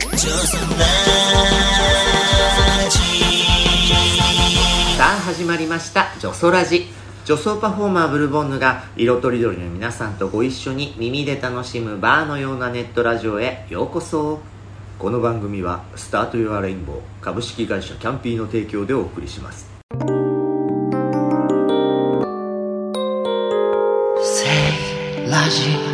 [0.00, 0.06] さ
[4.98, 6.86] あ始まりました「ジョソラジ」
[7.24, 13.66] 女装パフォーマーブルボンヌが色とりどりの皆さんとご一緒に耳で楽しむバーのようなネットラジオへ。
[13.68, 14.40] ようこそ。
[14.98, 19.70] この番組はスタートユアレインボー株式会社キャンピーの提供でお送りします。
[25.30, 25.89] ラジ。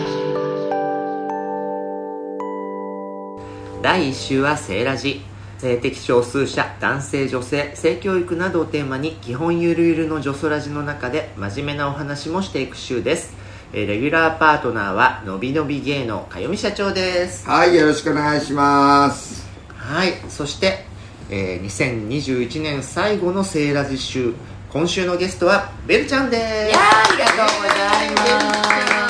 [3.87, 5.23] 第1週はセーラジ。
[5.59, 13.33] 性的少数者男性女性性教育などをテーマに基本ゆるゆるの女装ラジの中で真面目なお話もしていく週です。
[13.73, 17.49] えーレギュラーパートナーはのびのび芸能かよみ社長です。
[17.49, 19.47] はい、よろしくお願いします。
[19.77, 20.85] はいそして、
[21.31, 24.35] えー2021年最後のセーラジ週。
[24.69, 26.37] 今週のゲストはベルちゃんで
[26.73, 26.77] す。
[26.77, 29.06] ありがとうございます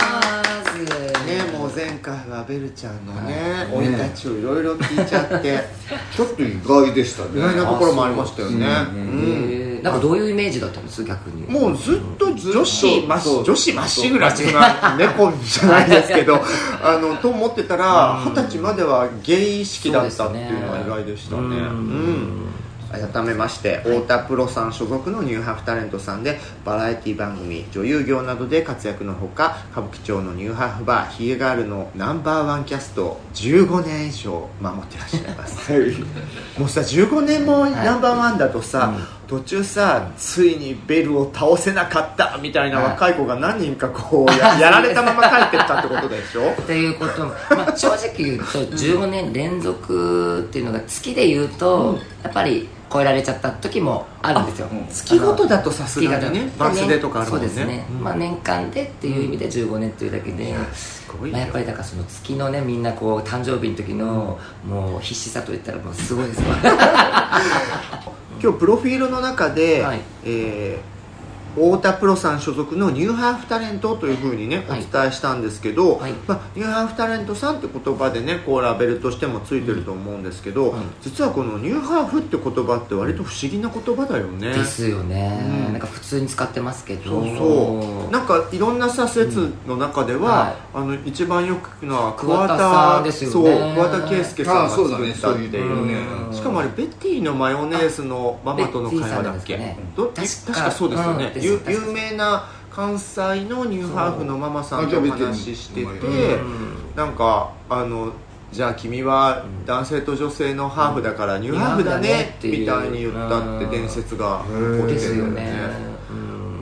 [1.76, 5.60] 前回はベルちゃんのね生、い立ちをいろいろ聞いちゃって
[6.16, 7.28] ちょっと意外でしたね。
[7.36, 8.66] 意外なところもありましたよね。
[8.66, 8.86] あう。
[8.86, 9.48] そん。
[9.50, 11.46] えーなんかどういうイメージだったんです逆に。
[11.46, 16.40] もうずっと女子まっそう女子まっしぐらな猫じゃないですけど
[16.82, 21.42] あのと思ってたら二十歳まではゲイ意識だったっていうのが意外でしたね。
[21.42, 22.46] うん
[22.90, 35.72] 改めまして太田プロさん所属のニューハーフタレントさんでバラエティ番組女優業などで活躍のほか歌舞伎町のニューハーフバーヒゲガールのナンバーワンキャストを15年以上守ってらっしゃいます。
[35.72, 35.90] はい。
[36.58, 38.94] もうさ15年もナンバーワンだとさ、
[39.26, 42.90] 途中さついにベルを倒せなかったみたいなはい。
[42.92, 46.50] 若い子が何人かこうや やられたまま帰ってったってことでしょ？
[46.62, 47.24] っていうこと。
[47.26, 54.68] も、まあ、正直言うと15年連続っていうのが月で言うと、やっぱり超えられちゃった時もあるんですよ。
[54.90, 56.52] 月ごとだとさすがにね。
[56.58, 57.48] バースデーとかあるもんね。
[57.48, 58.04] そうですね、うん。
[58.04, 66.56] まあ、年間でっていう意味で15年っていうだけで、まあ、やっぱりだからその月のねみんなこう誕生日の時のもう必死さといったらもうすごいですわ
[68.40, 70.00] 今日プロフィールの中で、はい。
[70.24, 70.95] えー
[71.56, 74.84] 太田プロさん所属のニューハーフタレントというふうにね、はい。
[74.84, 76.12] お伝えしたんですけど、はい。
[76.28, 80.80] まあ、ニューハーフタレントさんって言葉でねこうラベルとしてもついてると思うんですけど、はい。
[81.00, 85.72] 実はこのニューハーフって言葉って割と不思議な言葉だよね、ですよね、うん。
[85.72, 87.10] なんか普通に使ってますけど。
[87.10, 88.12] そうそう。
[88.12, 90.54] なんかいろんなさ説の中では、はい。
[90.74, 93.32] あの一番よく聞くのは桑田さんですよね。
[93.32, 95.94] そう桑田佳祐さんが作ったっていうね。
[95.94, 105.86] ねしかもあれベッティのマヨネーズのママとの会話だっけ、確か確かそうですよね有名な関西のニューハーフのママさんとお話ししてて
[106.94, 108.12] なんかあの
[108.52, 112.50] じゃあ君は男性と女性のハーフだからニューハーフだねうん。
[112.50, 115.96] みたいに言ったって伝説が残ってるよね。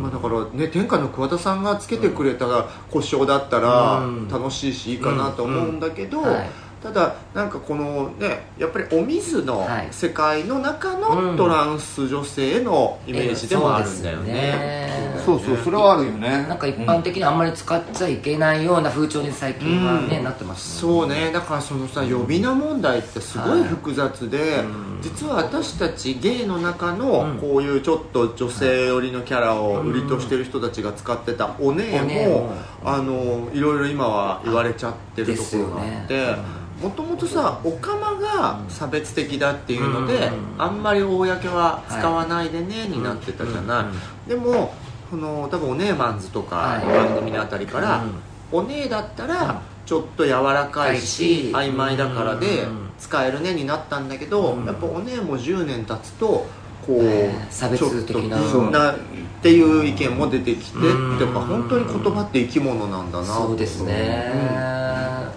[0.00, 2.46] まあ、だからね天下の桑田さんがつけてくれた
[2.90, 4.28] 故障だったらうん。
[4.28, 6.24] 楽しいしいいかなと思うんだけど、うん。
[6.26, 9.88] はいただなんかこのねやっぱりお水のはい。
[9.90, 11.00] 世界の中うん。
[11.00, 15.14] のトランス女性のイメージでもあるんだよね。
[15.24, 16.46] そうそう、それはあるよね。
[16.46, 20.24] なんか一般的にあんまり使っちゃいけないような風潮に最近はね、うん。
[20.24, 21.30] なってますそうね。
[21.32, 24.98] だからそのさ呼び名問題ってすごい複雑で、うん。
[25.00, 27.38] 実は私たちゲイの中のうん。
[27.38, 32.52] こういうちょっと女性寄りのキャラを売りとしてる人たちが使ってたお姉も
[32.84, 36.36] あのいろいろ今は言われちゃってるところがあって
[36.82, 40.62] もともとさオカマが差別的だっていうのでうん。
[40.62, 43.90] あんまり公は使わないでねになってたじゃな
[44.26, 44.74] い、でも
[45.10, 48.04] この多分お姉マンズとかの番組のあたりから、
[48.52, 52.90] お姉だったらちょっと柔らかいしはい曖昧だからでうん。
[52.98, 54.66] 使えるねになったんだけどうん。
[54.66, 56.46] やっぱお姉も10年経つと
[56.86, 58.38] こうえー差別的な。
[58.38, 58.96] っとなっ
[59.42, 61.16] ていう意見も出てきてうん。
[61.16, 63.24] っていうか本当に言葉って生き物なんだな。
[63.24, 64.32] そうですね、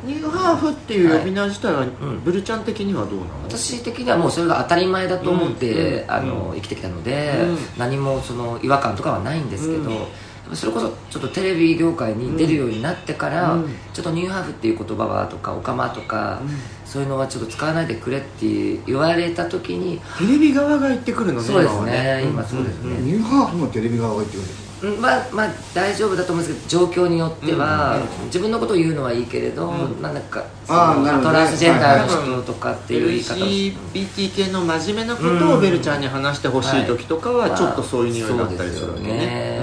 [0.05, 1.89] ニューハーフっていう呼び名自体はん。
[2.23, 3.31] ブルちゃん的にはどうなの？
[3.49, 6.11] 私的にはもうそれが当たり前だと思って、うん。
[6.11, 7.57] あの生きてきたので、うん。
[7.77, 10.07] 何もその違和感とかはないんですけど、
[10.53, 13.75] それこそちょっとテレビ業界に出るようになってから、うん。
[13.93, 16.41] ちょっとニューハーフっていう言葉はとかオカマとか、
[16.85, 24.47] そういうのはちょっと使わないでくれって言われた時に、テレビ側が言ってくるのねそうですね今そうですね、ニューハーフもテレビ側が言ってくる。
[24.61, 24.67] うん
[25.01, 39.59] まあまあ大丈夫だと思うんですけど状況によっては、自分のことを言うのはいいけれど、なんかそのトランスジェンダーの人とかっていう言い方を LGBT 系の真面目なことをベルちゃんに話してほしい時とかはちょっとそういう匂いだったりするわけね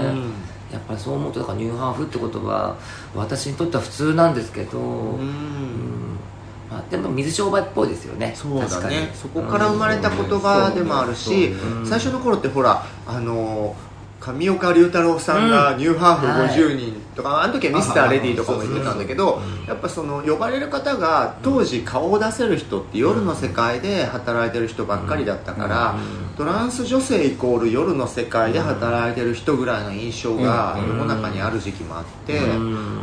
[0.99, 2.77] そう思うとだからニューハーフってことは
[3.15, 5.19] 私にとっては普通なんですけど、うん。
[5.19, 6.19] うん。
[6.71, 8.33] まあ、でも水商売っぽいですよね。
[8.37, 8.97] そうだ確かに。
[8.97, 11.87] ねそこから生まれた言葉でもあるし、うん。
[11.87, 13.75] 最初の頃ってほらあの
[14.21, 16.27] 上岡龍太郎さんがニューハーフ
[16.61, 25.97] 50人とかあの時はミスターレディーとかも言ってたんだけどやっぱその呼ばれる方が当時顔を出せる人って夜の世界で働いてる人ばっかりだったから
[26.37, 32.41] トランス女性イコール夜の世界で働いてる人ぐらいの印象が世の中にある時期もあって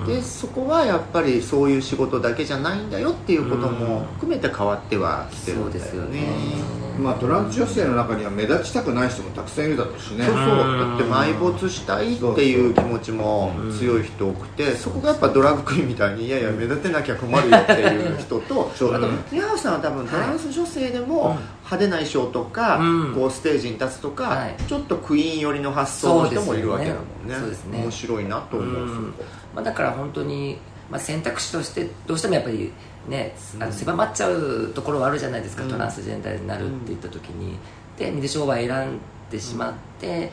[0.06, 6.82] でそこはやっぱりそういう仕事だけじゃないんだよっていうことも含めて変わってはきてるんだよね。
[7.00, 10.26] まあトランス女性の中には目立ちたくない人もたくさんいるだろうしね。
[10.26, 10.46] そうそう。
[10.48, 19.06] だって埋没したいっていう気持ちも強い人多くてそこがやっぱドラッグクイーンみたいにいやいや目立てなきゃ困るよっていう人とそうだね。
[19.06, 23.14] あと宮原さんは多分トランス女性でも派手な衣装とか、うん。
[23.14, 24.56] こうステージに立つとか、はい。
[24.68, 27.36] ちょっとクイーン寄りの発想の人もいるわけだもんね。
[27.36, 27.82] そうですね。
[27.82, 29.14] 面白いなと思う、うん。
[29.56, 30.58] まあ、だから本当に、
[30.90, 32.72] まあ、選択肢としてどうしてもやっぱり
[33.08, 35.70] ねあの狭まっちゃうところはあるじゃないですか、うん。
[35.70, 37.58] トランスジェンダーになるって言った時に、
[37.98, 39.00] で水商売選ん
[39.30, 40.32] でしまって、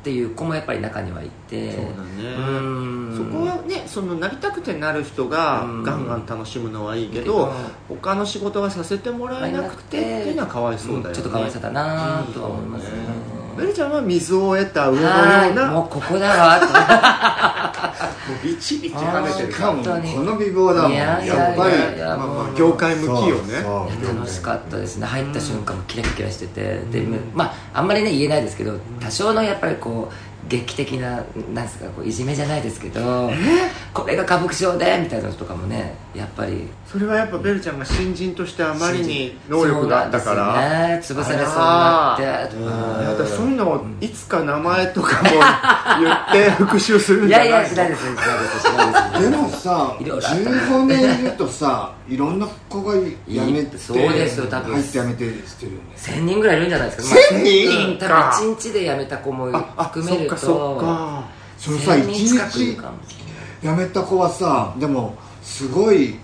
[0.00, 1.72] っていう子もやっぱり中にはいて。
[1.72, 2.34] そうだね。
[2.36, 3.14] うん。
[3.16, 5.82] そこはねそのなりたくてなる人がうん。
[5.82, 7.24] ガンガン楽しむのはいいけうん。
[7.26, 7.52] ど
[7.88, 11.14] 他の仕事はさせてもらえなくてっていうのはかわいそうだよね。
[11.14, 12.98] ちょっとかわいそうだなとは思いますね、
[13.60, 15.66] ベルちゃんは水を得た上のよはいうな。
[15.68, 16.66] ももうここだわと。
[16.66, 16.70] う
[18.42, 20.24] ビチビチ跳ねてるしかもこ本当に。
[20.24, 20.92] の美貌だもん。
[20.92, 21.20] いや
[21.52, 21.74] っぱり
[22.58, 23.62] 業界向きよね。
[24.06, 25.06] 楽しかったですね。
[25.06, 27.02] 入った瞬間もキラキラしてて、で
[27.34, 30.14] まああんまりね言えないですけど多少のやっぱりこう
[30.48, 31.22] 劇的な
[31.54, 33.30] なんですかこういじめじゃないですけど
[33.94, 40.36] これが歌舞伎町でみたいなのとかもねやっぱりそれはやっぱベルちゃんが新人としてあまりに能力があったから。
[40.36, 41.22] そうなんですよね。
[41.22, 49.30] 潰されそうになってとかいやだそういうのをいつか名前とかも言って 復讐するんいじゃないやいやしないですしないですしないです。
[49.30, 53.16] でもさいろいろあった15年いるとさいろんな子が辞
[53.52, 54.74] めてそうですよ多分。
[54.74, 55.84] 入って辞めてしてるよね。
[55.96, 57.36] 1000人ぐらいいるんじゃないですか。
[57.36, 57.92] 1000人？
[57.92, 60.36] うん多分1日で辞めた子も含めると。
[60.36, 61.28] そっかそっか。
[61.56, 62.98] そのさ1000一人近くい日るかも
[63.62, 66.16] 辞めた子はさでもすごい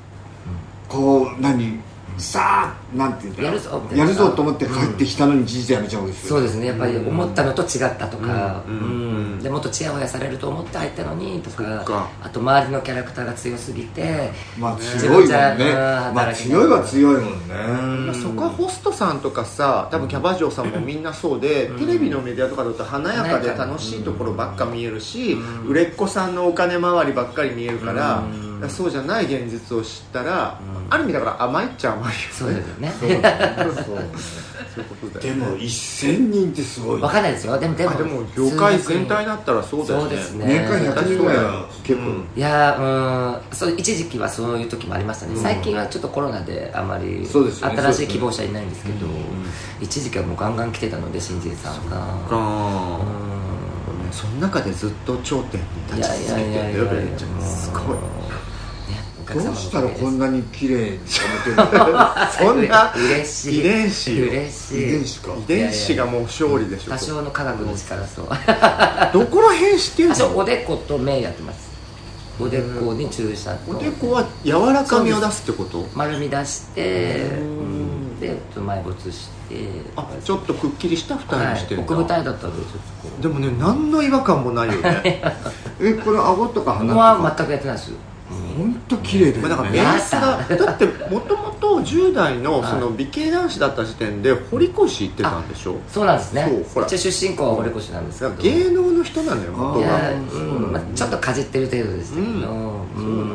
[0.88, 1.78] こう何？
[2.18, 3.58] さあなんて言うやる
[4.14, 6.28] ぞと思って帰ってきたのに事実辞めちゃうわけですよ。
[6.30, 6.66] そうですね。
[6.66, 9.38] やっぱり思ったのと違ったとか、ううん。
[9.38, 9.42] ん。
[9.42, 12.08] でもっとチヤホヤされると思って入ったのにとか。
[12.22, 14.30] あと周りのキャラクターが強すぎて。
[14.58, 15.64] まあ自強いもんね。
[15.66, 16.14] うん。
[16.14, 17.54] まあ強いは強いもんね。
[18.06, 25.36] まあそこはホストさんとかさ多分キャバ嬢さんもみんなそうで、テレビのメディアとかだと華やかで楽しいところばっか見えるし、
[25.66, 28.22] 売れっ子さんのお金回りばっかり見えるから、
[28.68, 30.60] そうじゃない現実を知ったら、
[30.90, 32.16] ある意味だから甘いっちゃ甘いよね。
[32.32, 32.92] そうですよね。
[33.00, 33.08] そう。
[33.08, 33.14] い
[34.82, 35.46] うことだでよね。
[35.46, 37.00] も1000人ってすごい。
[37.00, 37.58] 分かんないですよ。
[37.58, 40.08] でもでもあでも業界全体だったらそうだよね。
[40.08, 40.46] そうですね。
[40.46, 42.26] 年間100人ぐらいは結構、うん。
[42.36, 43.56] いやーうん。
[43.56, 49.06] そう一時期はそういう時もありましたね、最近はちょっとコロナであまり新しい希望者いないんですけど、
[49.80, 51.96] 一時期はもうガンガン来てたので新人さんが。
[52.28, 53.00] か。
[54.12, 56.88] その中でずっと頂点にい立ち続けてる
[57.40, 57.98] すごい
[59.44, 61.64] どうしたらこんななに綺麗に保てるの？
[62.32, 62.92] そんな？
[62.94, 63.60] 嬉しい。
[63.60, 64.26] 遺伝子よ。
[64.28, 64.82] 嬉しい。
[64.82, 65.32] 遺伝子か。
[65.34, 66.90] 遺伝子がもう勝利でしょ。
[66.92, 71.66] 多少の科学の力そうどこら辺知ってん多少のおでこと目やってます。
[72.38, 73.70] おでこに注射と。
[73.72, 75.86] おでこは柔らかみを出すってこと？
[75.94, 76.82] 丸み出して
[78.20, 79.32] で埋没して。
[79.94, 83.08] あちょっとくっきりした二重にしてはい、んだ、奥舞台だったんでちょっと。
[83.08, 85.22] こうでもね何の違和感もないよね。
[85.80, 87.14] えこれ顎とか鼻とか？
[87.14, 87.88] は全くやってないです。
[87.88, 87.96] よ
[88.28, 95.76] 本当綺麗だまあだからベースが だってもともと10代のその美形男子だった時点で堀越行ってたんでしょ？
[95.88, 96.64] そうなんですね。
[96.86, 98.34] 一応出身校は堀越なんですけど。
[98.42, 99.88] 芸能の人なんだよ元が
[100.94, 102.32] ちょっとかじってる程度でしたけど、う
[103.00, 103.32] ん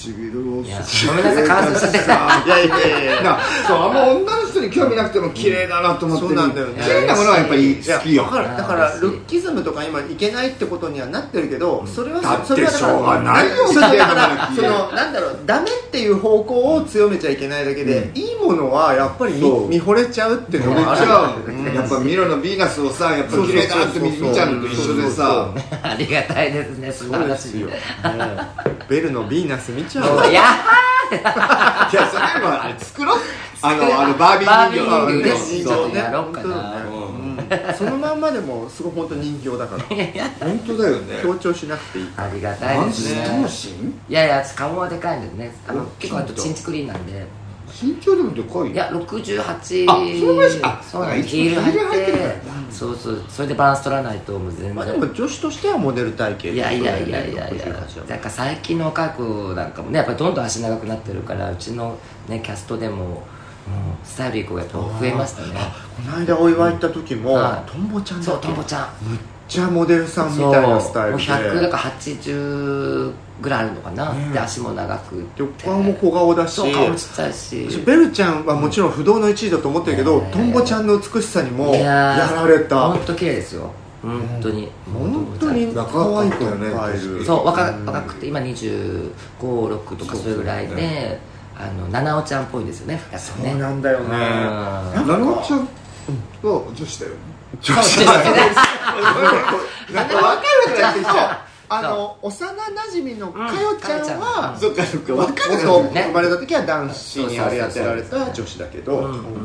[0.00, 2.00] 唇をいやごめんなさい感想してい。
[2.00, 3.22] やいやいやいや。
[3.22, 6.26] なそうあんま女の人に興味なくても綺麗だなと思って。
[6.26, 6.82] そうなんだよね。
[6.82, 8.24] 綺麗なものはやっぱり好きよ。
[8.24, 25.52] だからだからルッキズムとか今いけないってことにはなってるけどそれはだってしょうがないよそれはだからそのなんだろうダメっていう方向を強めちゃいけないだけで、いいものはやっぱり見見惚れちゃうっていうのめっがあるちゃうんやっぱミロのヴィーナスをさやっぱ綺麗だなって見見ちゃうのと一緒でさ。
[25.82, 27.68] ありがたいですねそんなそうで話すよ。
[27.68, 27.78] もう
[28.88, 30.46] ベルのヴィーナス見ちゃもうやいや
[31.90, 32.00] それ
[32.46, 33.18] はあれ作ろう。
[33.62, 36.54] あのあのバービー人形バービー人形そうねちょっとやろうかな。
[36.54, 36.90] 本当だね。
[37.68, 37.74] うん。
[37.74, 39.82] そのまんまでもすごい本当人形だから。
[40.46, 41.20] 本当だよね。
[41.22, 42.08] 強調しなくていい。
[42.16, 43.22] ありがたいですね。
[43.22, 45.52] 頭身いやいや顔はでかいんですね。
[45.66, 47.26] あのお結構あとチンチクリーンなんで
[47.70, 53.24] 身長でもでかいいや68あそのぐらいしかあそうなんヒール履いヒール履いてるてそうそう。
[53.28, 57.64] それでバランス取らないともう全まあで然も女子としてはモデル体型いやいやいやいやいや。
[57.64, 59.22] 68なんか最近の若い子
[59.54, 61.98] なんかもねやっぱりどんどん足長くなってるからうちの
[62.28, 63.22] ねキャストでも
[64.04, 65.48] スタイルいい子がやっぱ増えましたね。
[65.96, 67.70] この間お祝い行った時も、はい。
[67.70, 68.88] トンボちゃんだそうトンボちゃん。
[69.02, 71.24] むっちゃモデルさんみたいなスタイルで。
[71.24, 75.42] もう100だから80ぐらいあるのかな、ねで足も長くて。
[75.64, 76.54] 顔も小顔だし。
[76.54, 77.68] そう顔もちっちゃいし。
[77.84, 82.88] ベルちゃんはもちろん不動の1位だと思ってるけど、ねトンボちゃんの美しさにもいやられた。
[82.90, 83.70] 本当綺麗ですよ。
[84.02, 84.70] 本当に。
[84.92, 91.20] 本当に可愛い子いっぱいいるそう若ん若くて今256とかそれぐらいで
[91.62, 94.06] あの七尾ちゃんっぽいですよねやっぱそうねなんだよね。
[94.06, 95.06] うん。
[95.06, 97.18] 七尾ちゃんは女子だよね。
[97.60, 98.20] 女そうですよね
[99.92, 101.06] なんか分かるじゃんけど
[101.72, 102.52] あの幼
[102.90, 105.14] 馴染のかよちゃんは、そっかそっか。
[105.14, 106.02] 分かる元よね。
[106.08, 109.02] 生まれた時は男子にあれ当てられた女子だけど、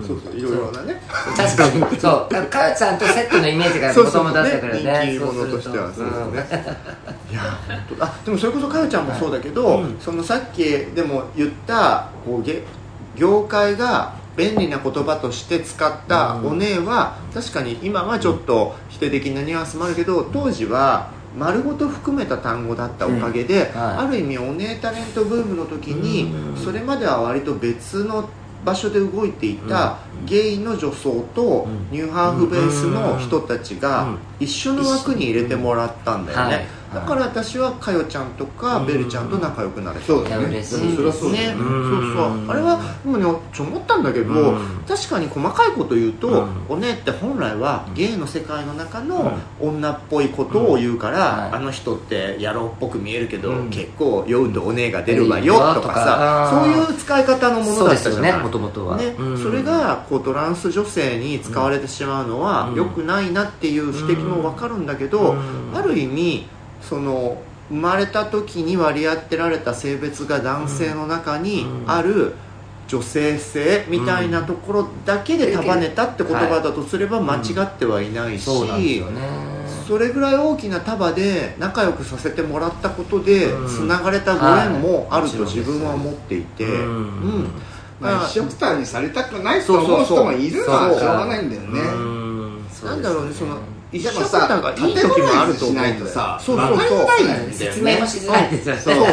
[0.08, 1.00] そうそういろいろなね。
[1.38, 2.00] 確かに。
[2.00, 2.34] そう。
[2.34, 5.12] かかよちゃんとセットのイメージがそうそうもともとあったからね。
[5.12, 6.78] 人気者としてはそうですね、
[7.30, 10.00] いや本当あでもそれこそかよちゃんもそうだけど、うん。
[10.00, 12.64] そのさっきでも言ったこうげ
[13.16, 26.58] 業界が便利な言葉として使ったうんお姉は確かに今はちょっと否定的なニュアンスもあるけど当時は丸ごと含めた単語だったおかげで、うんはいある意味お姉タレントブームの時にうん。
[26.58, 28.30] それまでは割と別の
[28.64, 31.92] 場所で動いていたゲイの女装とうん。
[31.92, 40.46] ニューハーフベースの人たちがうん一緒の枠に入れてもらったんだよね、はいだから私はかよちゃんとかベルちゃんと仲良くなれそうだね。
[40.46, 41.58] 嬉しいそりゃそうだね、そう。
[41.58, 44.84] そうあれはでもねちょ思ったんだけど、うん。
[44.88, 46.50] 確かに細かいこと言うと、うん。
[46.70, 53.70] お姉って本来はゲイの世界の中の女っぽいことを言うから、あの人って野郎っぽく見えるけど、うん。
[53.70, 58.32] 結構酔うとお姉が出るわよとかさそういう使い方のものだったじゃない。
[58.32, 59.16] よねもともとは、ね。
[59.18, 59.38] うん。
[59.38, 65.72] それがこうトランス女性に使われてしまうのはうん良くないなっていう指摘も分かるんだけど、うん。
[65.74, 66.48] ある意味
[66.88, 72.36] その生まれた時に割り当てられた性別が男性の中にある
[72.88, 78.46] 女性性みたいなところだけで束ねたって言葉だとすれば間違ってはいないし、
[79.88, 83.68] それぐらい大きな束で仲良くさせてもらったことでうん。
[83.68, 86.74] つながれたご縁もあるとはい自分は思っていて、うん。
[86.74, 87.02] う
[87.40, 87.52] ん。
[88.00, 91.82] まあ一緒くたにされたくないと思う人もいるのはしょうがないんだよね。
[92.84, 93.58] なんだろうねその
[93.92, 95.96] 一緒くでもさたがいい時もあると思うんだよ。
[95.98, 96.58] そうそうそう。
[96.58, 97.54] わかんないんだよね。
[97.54, 98.50] 説明もしづらい。
[98.50, 99.06] そうそうそう。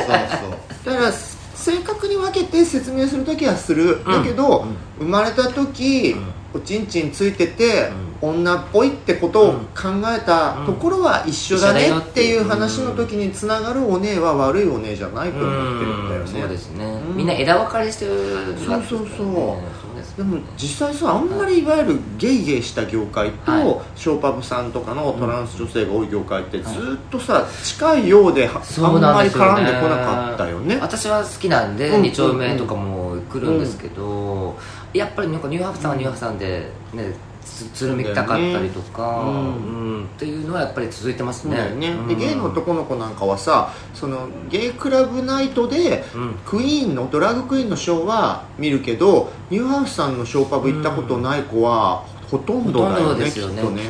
[0.84, 4.66] だから正確に分けて説明する時はする、だけど、
[4.98, 6.16] 生まれた時、
[6.52, 18.56] おちんちんついてて、女っぽいってことを考えたところは一緒だねっってていう話の時につながるお姉は悪いお姉じゃないと思ってるんだよね、そうですね、うんみんな枝分かれしてる。
[18.64, 19.08] そうそうそう。
[19.16, 20.16] そうです。
[20.16, 23.98] でも実際さあんまりいわゆるゲイゲイした業界と、はい。
[23.98, 30.78] ショーパブさんとかのトランス女性が多い業界ってずっとさ近いようであまりうんなんですよ、ね、絡んでこなかったよね。
[30.80, 34.56] 私は好きなんで、うん二丁目とかも来るんですけど、
[34.92, 37.14] やっぱりなんかニューハーフさんはニューハーフさんでね
[37.62, 40.04] つつるみたかったりとか、ねうん。
[40.04, 41.74] っていうのはやっぱり続いてますね。
[41.76, 42.08] ね、うん。
[42.08, 46.34] でゲイの男の子なんかはさそのゲイクラブナイトで、うん。
[46.44, 53.82] クイーンのドラッグクイーンのショーは見るけどニューハーフさんのショーパブ行ったことない子は、ほとんどどだよねですよねきっとね。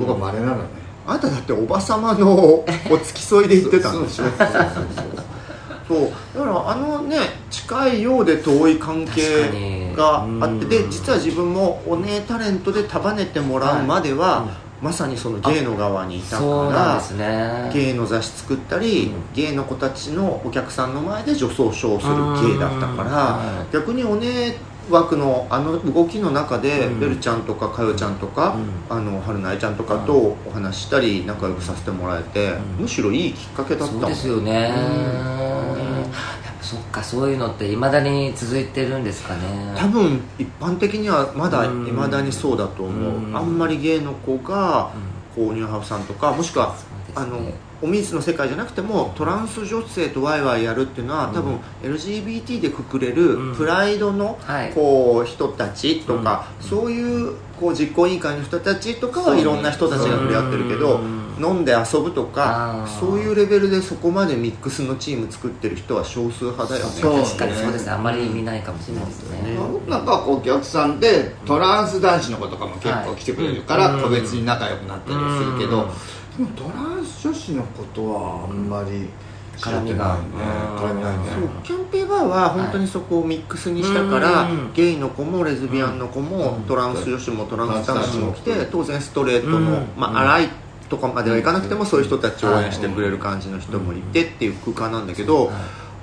[0.00, 0.82] 僕は稀なのね。
[1.04, 2.64] あなただっておばさまのお
[3.02, 4.24] 付き添いで行ってたんでしょ
[6.34, 7.18] だからあのね
[7.50, 10.90] 近いようで遠い関係があってでうん。
[10.90, 14.48] 実は自分もお姉タレントで束ねてもらうまでは、
[14.82, 17.70] まさにそのゲイの側にいたからね。
[17.72, 19.12] ゲイの雑誌作ったり、うん。
[19.32, 22.06] ゲイの子たちのお客さんの前で女装ショーをす
[22.42, 23.70] るゲイだったから、うん。
[23.72, 24.56] 逆にお姉
[24.90, 27.00] 枠のあの動きの中で、うん。
[27.00, 28.56] ベルちゃんとかかよちゃんとか、
[28.90, 32.82] あの春菜ちゃんとかとお話ししたり仲良くさせてもらえて、うん。
[32.82, 34.00] むしろいいきっかけだったもん。
[34.00, 34.72] そうですよね、
[36.72, 39.42] そっかそういうのっていまだに続いてるんですかね。
[39.76, 41.94] 多分一般的にはまだいうん。
[41.94, 43.36] まだにそうだと思う、うん。
[43.36, 44.90] あんまりゲイの子が
[45.36, 46.74] こうニューハーフさんとかもしくは、ね。
[47.14, 47.40] あの
[47.82, 53.54] お水の世界じゃなくてもトランス女性とワイワイやるっていうのは、多分 LGBT でくくれるうん。
[53.54, 54.72] プライドのはい。
[54.72, 56.66] こう人たちとか、うん。
[56.66, 66.92] そういうこう実行委員会の人たちとかはいろんな人たちが触れ合ってるけど、うん飲んで遊ぶとかそういうレベルでそこまでミックスのチーム作ってる人は少数派だよね。
[66.92, 67.92] そう確かにそうですね。
[67.92, 75.84] あんまり見ないかもしれないですね、ね僕なんかはお客さんでトランス男子の子とかも結構来てくれるから、はい個別に仲良くなったりはするけど、
[76.38, 76.54] うん。
[76.54, 79.08] でもトランス女子のことはあんまり
[79.58, 79.92] 絡みが。
[79.92, 80.52] 知れてないね。
[80.76, 81.24] 絡みないね。
[81.34, 81.48] そう。
[81.62, 84.72] キャンペーバーは本当にそこをミックスにしたから、うん。
[84.72, 86.62] ゲイの子もレズビアンの子も、うん。
[86.64, 88.70] トランス女子もトランス男子も来て、うん。
[88.70, 89.86] 当然ストレートの、うん。
[89.96, 90.48] まあ、荒い
[90.92, 95.50] とかまではいかなくても、そういう人たちを応援してくれる感じの人もいてっていう空間なんだけど、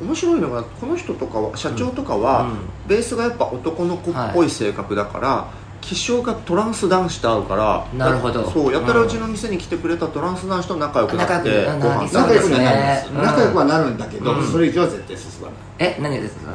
[0.02, 2.58] 面白いのがこの人とかは社長とかは、うん。
[2.88, 8.50] ベースがやっぱ男の子っぽい性格だから、基秘書がトランス男子と会うからなるほど。
[8.50, 12.58] そうやったらうちの店に来てくれたトランス男子と仲良くなって仲良くな
[13.06, 13.14] る。
[13.14, 14.52] 仲良くはなるんだけど、うん。
[14.52, 16.52] それ以上は絶対進まないえ何がですか？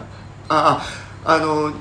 [0.48, 0.82] あ
[1.24, 1.72] ああの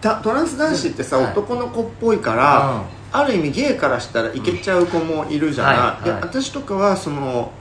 [0.00, 1.32] たトランス男子ってさ、はい。
[1.32, 6.04] 男の子っぽいから、うんある意味ゲイからしたらいけちゃう子もいるじゃない、はいはい。
[6.04, 7.52] で私とかはその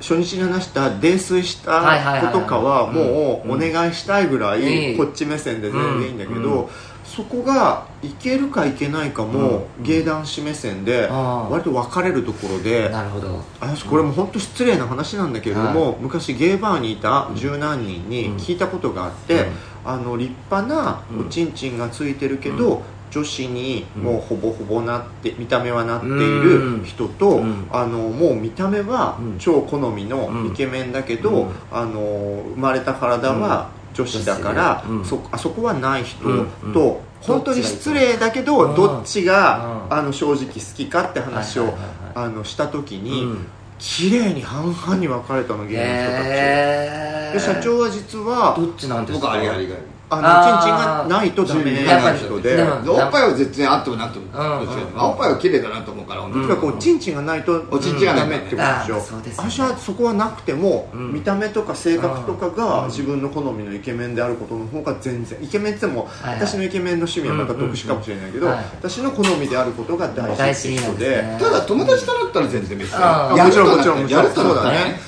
[0.00, 6.68] 初日に話した泥酔した子とかはもうおうん願いしたいぐらいこっち目線で全然いいんだけど、うん。
[7.04, 9.82] そこがいけるかいけないかもうん。
[9.82, 13.44] 芸男子目線で割と分かれるところでなるほど。
[13.60, 19.50] 私これも本当失礼な話なんだけれども、昔ゲーバーにいた十何人に聞いたことがあって、うん。
[19.82, 27.68] あの立派なうんおちんちんがついてるけど、女子にもうほぼほぼなって見た目はなっている人と、うん。
[27.72, 29.38] あのもう見た目はうん。
[29.38, 31.50] 超好みのイケメンだけど、うん。
[31.72, 35.04] あの生まれた体は女子だから、うん。
[35.04, 36.38] そあそこはない人と、うん。
[36.38, 36.96] うん。
[37.20, 39.98] 本当に失礼だけどうんどっちが、うん。
[39.98, 41.74] あの正直好きかって話を、
[42.14, 43.46] あのした時に、うん。
[43.78, 47.32] 綺麗に半々に分かれたの芸人の人たち、へー。
[47.32, 49.28] で社長は実はどっちなんですか？
[49.28, 49.74] 僕ありありが
[50.10, 51.84] あのチンチンがないとダメ。
[51.84, 59.00] な人でおっぱいは絶対あってもなくてもおっぱいは綺麗だなと思うからとにかうチンチンがないとおちんちんがないダメってことでしょ。
[59.00, 59.50] そうですよね。
[59.50, 61.12] 私はそこはなくても、うん。
[61.12, 62.54] 見た目とか性格とかうん。
[62.56, 66.46] が自分の好みのイケメンであることの方が全然イケメンって言っても、はいはい。
[66.46, 71.38] 私のイケメンの趣味はまた特殊かもしれないけど、うんうんはい私の好みであることが大大事って事なん人でですね。
[71.40, 74.08] ただ友達となったら全然別にもちろんもちろん。
[74.08, 75.00] やるとだね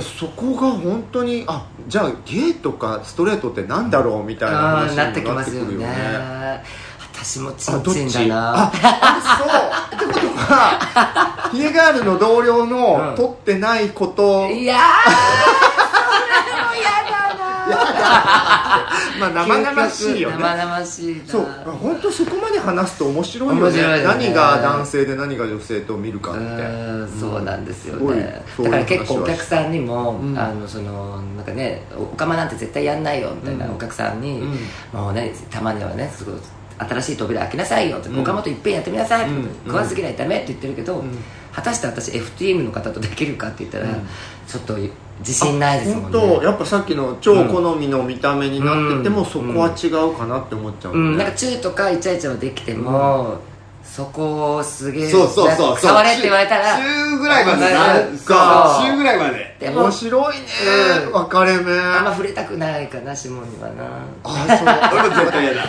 [0.00, 5.76] そこが本当にあじゃあゲイとかストレートってなんだろうみたいなあ話になってくるよますよね。
[5.78, 6.62] ね
[7.12, 8.62] 私もチンチンだな。
[8.64, 10.06] ああそう。
[10.08, 13.16] ってことはヒゲガールの同僚のうん。
[13.16, 15.67] 取ってないこと、いやー
[17.98, 20.36] まあ生々しいよね。
[20.38, 21.26] 生々しいな。
[21.26, 21.44] そう。
[21.80, 23.76] 本当そこまで話すと面白いよね。
[23.76, 24.02] ね。
[24.04, 27.18] 何が男性で何が女性と見るかうって。
[27.18, 28.42] そうなんですよね。
[28.58, 30.38] だから結構お客さんにも、うん。
[30.38, 33.74] あのそのなんかねおかまなんて絶対やんないよみたいなうん。
[33.76, 34.48] お客さんに、うん。
[34.92, 36.34] もうねたまにはねすごい
[36.78, 39.48] 新しい扉開けなさいよって、うんおかまといっぺんやってみなさいって、うん。
[39.66, 41.10] 食わず嫌いダメって言ってるけど、ん
[41.52, 44.06] 果たして私 FTM の方とできるかって言ったら、うん。
[44.46, 44.76] ちょっと
[45.20, 49.24] 自信ないですもん本ね当やっぱさっきの超好みの見た目になってても、うん。
[49.26, 51.18] そこは違うかなって思っちゃううん。
[51.18, 53.38] なんかチューとかイチャイチャはできても、
[53.98, 55.76] そこをすげえそうそうそう。
[55.76, 57.74] そう触れって言われたら中ぐらいまで。
[57.74, 58.36] なそうそう。
[58.86, 59.56] 中ぐらいまで。
[59.58, 60.44] でも面白いね、
[61.06, 61.12] うん。
[61.14, 61.72] 分かれ目。
[61.72, 64.06] あんま触れたくないかな下にはな。
[64.22, 65.00] あそう。
[65.00, 65.62] 俺も絶対嫌だ。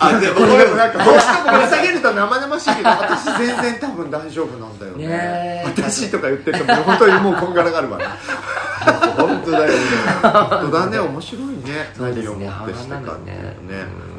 [0.00, 5.06] あでも俺 でもなんかどうしても掘り下げると生々しいけど 私全然多分大丈夫なんだよね。
[5.08, 5.64] ねえ。
[5.66, 8.06] 私とか言ってても本当にもうこんがらがるわね
[9.14, 9.72] 本当だよね。
[10.22, 10.98] 本当だね。
[10.98, 11.92] 面白いね。
[12.00, 14.11] 何をもってしてかっていうね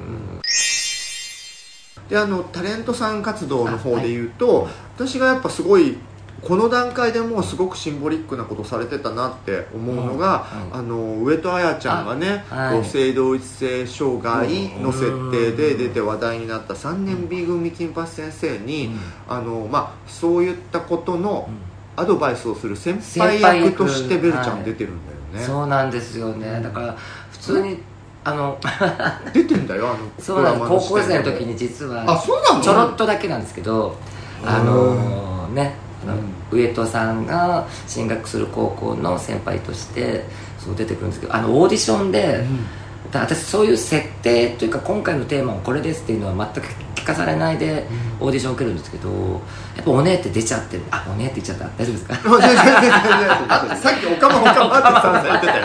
[2.13, 5.97] であのタレントさん活動の方で言うと、私がやっぱすごい
[6.43, 12.85] この段階でもうすごくシンボリックなことされてたなって思うのが、うんあの上戸彩ちゃんがね、あはい。
[12.85, 18.99] 性同一性障害の設定で出て話題になった3年 B 組金八先生に、うん。
[19.27, 21.55] あのまあ、そういったことのうん。
[21.95, 26.59] アドバイスをする先輩役役としてベルちゃん出てるんだよね、そうなんですよね。
[26.61, 26.97] だから
[27.31, 27.77] 普通に
[28.25, 28.57] あの
[29.33, 30.69] 出てんだよあのそうなんです。
[30.69, 32.61] 高校生の時に実はあそうなの？
[32.63, 33.97] ちょろっとだけなんですけど
[34.45, 36.15] あのねあの
[36.51, 40.23] 上戸さんが進学する高校の先輩として
[40.59, 42.45] そう出てくるんですけどあのオーディションで、
[43.11, 47.85] だ私そういう設定というか今回のテーマはこれですっていうのは全く聞かされないで
[48.21, 49.09] オーディションを受けるんですけど
[49.75, 50.83] やっぱおねえって出ちゃってる。
[50.91, 51.65] あおねえって言っちゃった。
[51.77, 52.15] 大丈夫ですか？
[53.75, 55.63] さっきおかまおかまって言ってたよ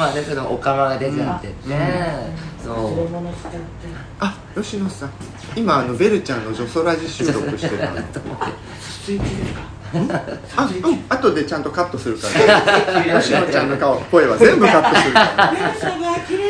[0.00, 1.54] まあねそのおかまが出ちゃってて、
[2.64, 3.06] そう。
[4.18, 5.10] あ吉野さん。
[5.54, 8.00] 今あのベルちゃんの女装ラジ収録してたの
[10.56, 13.20] あうん後でちゃんとカットするから。
[13.20, 15.54] 吉野ちゃんの顔声は全部カットするから。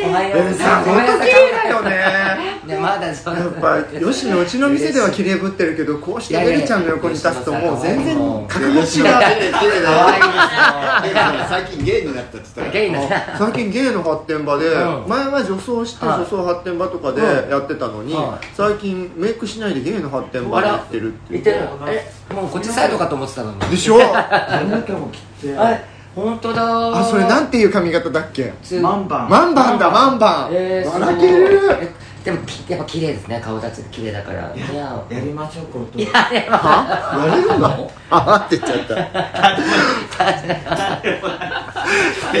[0.07, 2.61] おはようベルさん本当綺麗だよね。
[2.65, 8.81] ねまだそうやっぱ吉野うちの店では綺麗ぶってるけどこうしてベルちゃんの横に立つともう全然格が。
[8.81, 9.11] 違う綺麗
[9.59, 21.43] 綺麗だ最近ゲイになったって言った最近芸の発展場で、うん前は女装してはい女装発展場とかでうんやってたのに、はい最近メイクしないで芸の発展場に行ってるっていう
[21.87, 23.51] えもうこっちサイドかと思ってたの。
[23.53, 23.97] にでしょ？
[24.13, 24.61] あ
[26.15, 26.99] 本当だ。
[26.99, 28.53] あそれなんていう髪型だっけ？
[28.81, 31.59] マンバンマンバンだマンバン、えー、笑ける。
[31.81, 31.89] え
[32.23, 34.53] でもきやっぱ綺麗ですね顔立ちが綺麗だから。
[34.55, 35.19] いやや。
[35.19, 35.97] りましょうこと。
[35.97, 36.55] いやでも。
[37.25, 37.89] やれるの？
[38.11, 38.95] あって言っちゃった。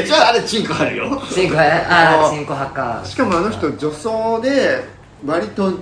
[0.05, 1.19] じゃああれチンコあるよ。
[1.33, 3.01] チンコああチンコ派か。
[3.05, 4.83] しかもあの人女装で
[5.25, 5.73] 割と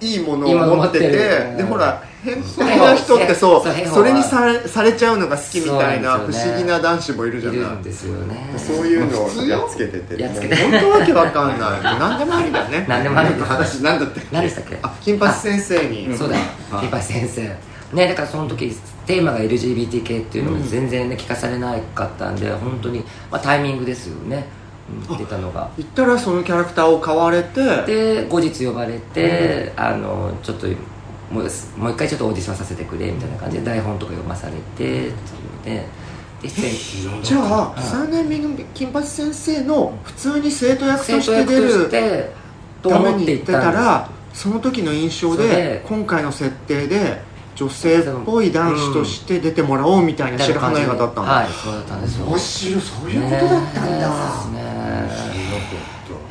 [0.00, 7.82] いいものを持っててでほら変態な人ってそうそれにされされちゃうのが好きみたいな不思議な男子もいるじゃない。
[7.82, 8.54] ですよね。
[8.56, 10.28] そういうのをやっつけてて。
[10.28, 11.82] 本当わけわかんない。
[11.82, 12.84] 何でもありだね。
[12.88, 14.78] 何でもあり話なんだって何でしたっけ？
[14.82, 16.16] あ金八先生に。
[16.16, 16.36] そうだ。
[16.36, 17.42] よはいリパ先生。
[17.92, 22.98] ねだからその時テーマが LGBTK っていうのも全然ね聞かされなかったんで本当に
[23.30, 24.36] まあタイミングですよね。
[24.36, 24.57] うん
[25.18, 25.70] 出たのが。
[25.76, 27.82] 行ったらそのキャラクターを買われて。
[27.86, 30.66] で後日呼ばれて、あのちょっと
[31.30, 31.42] もう
[31.76, 36.08] もう一回ちょっとオーディションさせてくれみたいな感じで台本とか読まされてっていうので。
[36.42, 41.90] でじゃあ3年目の金八先生の普通に生徒役として出る
[42.80, 47.20] ために行ってたらその時の印象でで今回の設定で
[47.56, 52.26] 女性っぽい男子として出てもらおうみたいな白羽の映画だったんだ、はいそうだったんですよ。
[52.26, 54.46] 面白いそういうことだったんだ。
[54.52, 54.67] ねね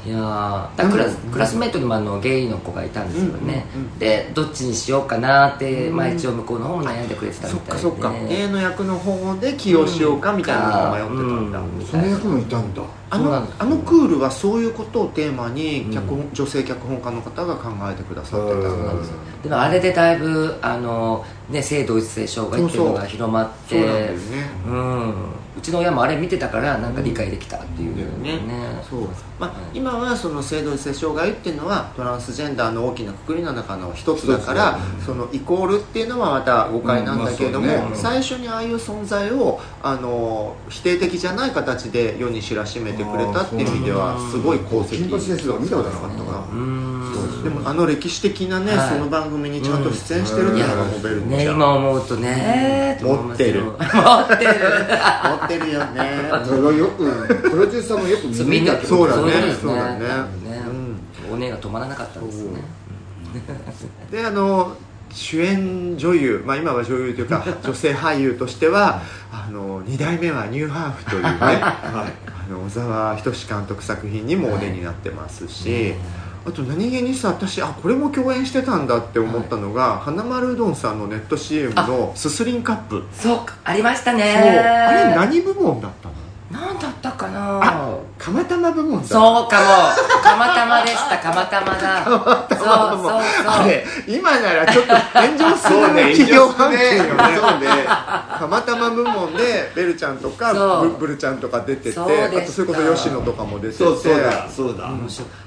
[0.06, 7.72] いやーだからクラスクラスメートにもあのゲイの子がいたんですよね、うんうんうんでどっちにしようかなって、まあ、一応向こうの方も悩んでくれてたそみたいで。
[7.72, 8.14] っかそっか。
[8.30, 11.86] A の役の方で起用しようかみたいなのを迷ってたんだ、うん。
[11.86, 12.84] その役もいたんだ。
[13.10, 19.12] あのあのクールはそういうことをテーマに脚本、女性脚本家の方が考えてくださってたうんんです
[19.44, 23.80] でもあれでだいぶあの、ね、性同一性障害っていうのが広まって。
[23.80, 24.18] そうなんだよね。
[24.68, 25.14] うん
[25.58, 28.22] うちの親もあれ見てたからなんか理解できたっていう。
[28.22, 28.40] ね。
[28.88, 29.08] そう。
[29.40, 37.80] まあ、今はその性同一性障害っていうのはトランスジェンダーの大きなくくりの中の一つだから一つそのイコールっていうのはまた誤解なんだけれども、うん。
[37.80, 37.96] まあね。
[37.96, 46.38] 最初にああいう存在をあの否定的じゃない形で世に知らしめてくれたっていう意味ではすごい功績金八先生は見たことなかったから。
[46.52, 47.44] うん。
[47.44, 48.90] でもあの歴史的なね、はい。
[48.90, 53.00] その番組にちゃんと出演してるっていうのがモベルね今思うとね。
[53.02, 53.64] 持ってる。
[53.72, 54.78] 持ってる。
[55.47, 56.30] 持ってるよね。
[56.46, 59.32] それはよくプロデューサーもよくそうみんな見たそうだね。
[59.62, 60.06] そうだね。
[60.06, 60.58] 多分ね。
[61.32, 62.28] お姉が止まらなかったん。
[62.28, 62.62] ですね
[64.12, 64.76] であの
[65.12, 72.14] 主演女優、まあ、今は女優というか女性俳優としては あの2代目はニューハーフというね、 あ
[72.50, 75.94] の小沢仁志監督作品にもお出になってますし、
[76.48, 83.04] あと何気にさ私あこれも共演してたんだって思ったのが、花丸うどんさんのネット CM のすすりんカップ。
[83.12, 84.24] そうかありましたね。
[84.24, 86.16] あれ何部門だったの？
[86.50, 87.60] 何だったかな。
[87.62, 89.08] あ釜玉部門だ。
[89.08, 89.66] そうかも。
[90.24, 92.06] 釜玉でした釜玉だ
[92.68, 93.22] そうそうそう。
[93.48, 97.10] あれ今ならちょっと炎上するそうね企業関係よね。
[97.40, 97.68] そうね。
[98.40, 103.84] 釜玉部門でベルちゃんとかブブルちゃんとか出ててあとそれこそ吉野とかも出てて。
[103.84, 104.48] そうそうだ。
[104.50, 104.92] そうだ。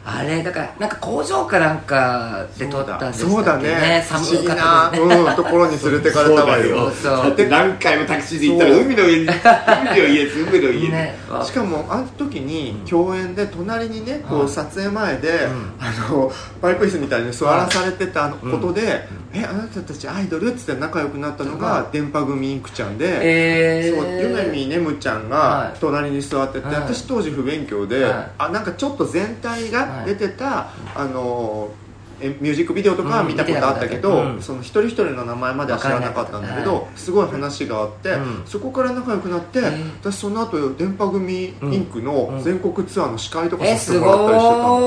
[0.04, 4.04] あれだからなんか工場かなんかで撮ったんですそうだね。
[4.08, 6.90] 不寒思議かな、うん、ところに連れてかれたわよ。
[6.90, 26.74] そうだって何回もタクシーで行ったら海の家に海の家です海の家しかもあの時に共演で隣にねこはいう撮影前で、あのパイプ椅子みたいに座らされてたことで「えあなたたちアイドル?」っつって仲良くなったのが電波組インクちゃんで、えそうゆめみねむちゃんはいが隣に座ってて、はい。
[26.76, 28.30] 私当時不勉強で、はい。
[28.38, 31.89] あなんかちょっと全体が出てた、あのえ
[32.20, 34.42] ミュージックビデオとかは見たことあったけど、うん。
[34.42, 38.42] その一人一人の名前までは知らなかったんだけど、すごい話があって、うん。
[38.46, 39.90] そこから仲良くなって、ー。
[40.00, 44.80] 私その後電波組インクの全国ツアーの司会とかえすさせてもらったりしてたの。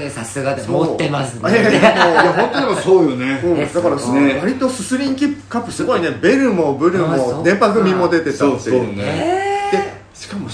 [0.00, 0.10] ごい。
[0.10, 3.70] さすがで持ってます そういやいや本当でもそうよね。
[3.74, 6.16] だからね割とすすりんきカップすごいね。
[6.20, 8.60] ベルもブルも電波組も出てたっていう。
[8.60, 8.94] そうそうね。
[8.96, 9.45] でしかも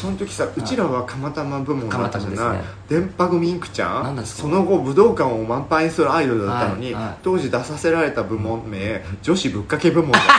[0.03, 4.27] その時さうちらは釜玉部門だったじゃない、電波組インクちゃん？
[4.27, 7.17] その後武道館を満杯にするアイドルだったのに、はいはい。
[7.23, 10.33] 当時出させられた部門名、女子ぶっかけ部門だった。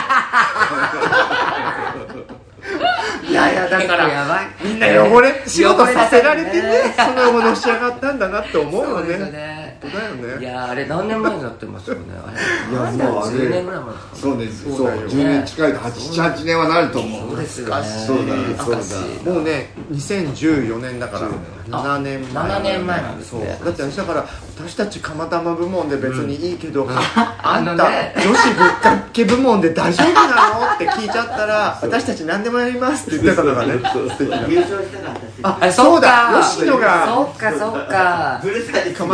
[3.26, 4.48] いやいやだからやばい。
[4.62, 10.42] みんな汚れ仕事させられてね汚れたその後のし上がったんだなって思うよね当だよね。
[10.42, 12.02] いやあれ何年前になってますよね。
[12.16, 12.96] あれ。
[12.96, 13.36] いやもうあれ。
[13.36, 17.30] 10年ぐらい前ですかそうですそうそうだよ10年近いと78年はなると思う。
[17.30, 17.84] そうですよね。
[18.06, 19.32] そうだねそうだ。
[19.32, 21.28] もうね2014年だから
[21.68, 23.56] 7年前7年前なんですね。
[23.58, 23.66] そう。
[23.66, 24.24] だって私だから
[24.56, 28.14] 私たち釜玉部門で別にいいけど、ああんた、のね。
[28.16, 30.74] 女子ぶっかけ部門で大丈夫なの？
[30.74, 33.72] って聞いちゃったら 私たち何でもやりますって言ってたのがね。
[33.74, 35.08] 優勝したか
[35.42, 36.42] ら私あそうだ。
[36.42, 37.06] そ吉野が。
[37.06, 38.40] そっかそっか。
[38.42, 39.04] ブルーサ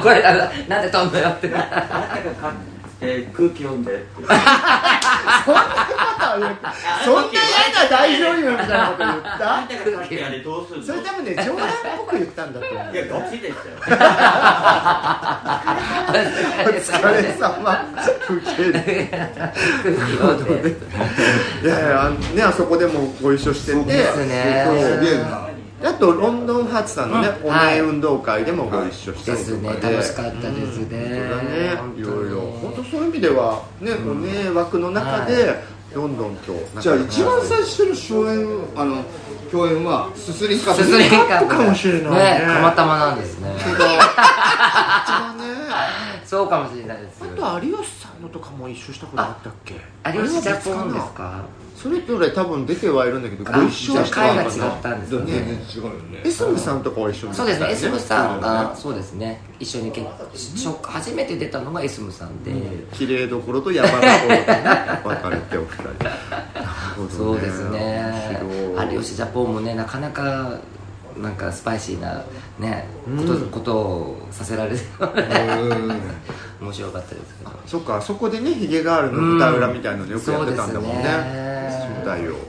[0.00, 0.22] これ
[0.68, 1.50] なんで飛んだよって。
[3.02, 4.04] えー空気読んで
[7.04, 7.40] そんな嫌
[7.84, 9.62] な大女優みたいなこと言った？
[10.84, 12.60] それ多分ね冗談っぽく言ったんだ。
[12.60, 13.76] と思ういやガチでしたよ
[16.66, 17.84] お疲れ様。
[21.62, 23.78] いやいやねあそこでもご一緒してて。
[23.78, 24.66] そうですね。
[24.68, 25.46] すげえな。
[25.46, 25.49] で
[25.82, 27.48] あとロンドンハーツさんのね、うん。
[27.48, 31.76] お名運動会でもご一緒したりとかで、楽しかったですね、そうだね。
[31.76, 32.00] 本当に。
[32.00, 32.40] いろいろ。
[32.60, 35.62] 本当そういう意味ではね、お名枠の中で、
[35.94, 39.02] どんどんとじゃあ一番最初の初演あの
[39.50, 42.44] 共演はすすりんかすすりんかかもしれないね。
[42.46, 43.52] たまたまなんですね。
[43.76, 45.44] だね。
[46.24, 49.74] そうかもしれないですあと有吉さんのとかも一緒したことあったっけ？
[50.16, 51.40] 有吉ジャポンですか？
[51.80, 54.50] それぞれ多分出てはいるんだけどあご一緒はした回が違っ
[54.82, 56.20] たんです全然ね違うよね。
[56.24, 57.70] エスムさんとかは一緒にそうですね。
[57.70, 58.76] エスムさんがね。
[58.76, 59.40] そうですね。
[59.58, 62.52] 一緒に結初初めて出たのがエスムさんで、
[62.92, 64.44] 綺麗どころと山どころとね
[65.02, 66.04] 分かれてお二人。
[66.04, 66.16] なる
[66.96, 67.10] ほどね。
[67.16, 68.40] そうですね。
[68.92, 70.58] 有吉ジャポンもねなかなか
[71.16, 72.22] なんかスパイシーな
[72.58, 73.48] ねこと,、うん。
[73.48, 75.92] ことをさせられるうん。
[76.60, 77.50] 面白かったですけど。
[77.66, 77.96] そっか。
[77.96, 81.49] あそこでねヒゲガールの舞台裏みたいなのよくやってたんだもんね,、そうで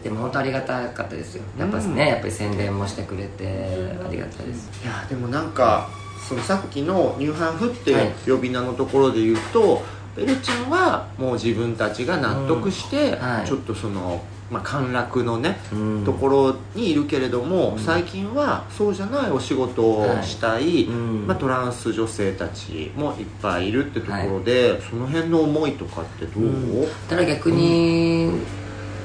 [0.03, 1.43] でも本当ありがたかったですよ。
[1.57, 4.69] やっぱね、やっぱり宣伝もしてくれてありがたいです。
[4.83, 5.89] いやでもなんか
[6.27, 8.11] そのさっきのニューハーフってはい。
[8.25, 9.81] 呼び名のところで言うと、
[10.15, 13.19] ベルちゃんはもう自分たちが納得して、うん。
[13.19, 13.47] はい。
[13.47, 16.05] ちょっとその、まあ、陥落のね、うん。
[16.05, 21.27] ところにいるけれども、最近はそうじゃないお仕事をしたい、うん。
[21.27, 28.60] まあ、トランス女性たちもいっぱいいるってところで、その辺の思いとかってどう、ただ逆に、まあ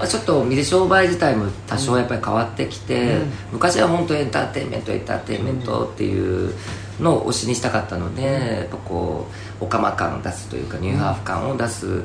[0.09, 3.19] ちょっと水商売自体も多少やっぱり変わってきて、
[3.53, 6.53] 昔は本当エンターテインメントエンターテインメントっていう
[7.01, 9.27] のを推しにしたかったので、やっぱこ
[9.61, 12.03] うオカマ感を出すというかニューハーフ感を出す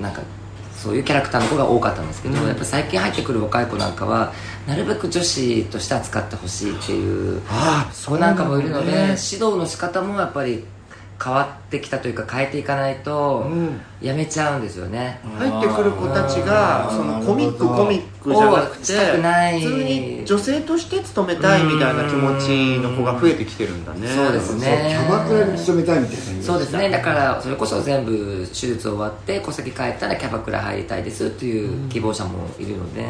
[0.00, 0.22] なんか
[0.74, 4.32] そういうキャラクターの子が多かったんですけど、やっぱ最近入ってくる若い子なんかは
[4.66, 7.40] なるべく女子として扱ってほしいっていう
[8.06, 8.98] 子なんかもいるので、ね。
[8.98, 10.64] 指導の仕方もやっぱり
[11.22, 13.80] 変わってきたというか変えていかないとうん。
[14.00, 24.08] やめちゃうんですよね、入ってくる子たちがそのコミックコミックじゃなくて普通に女性として勤めたいみたいな気持ちの子が増えてきてるんだね。
[24.08, 24.86] そうですね。
[24.88, 26.90] キャバクラに勤めたいみたいなそうですね。
[26.90, 33.04] だからそれこそ全部手術終わって戸籍帰ったらキャバクラ入りたいですっていう希望者もいるので、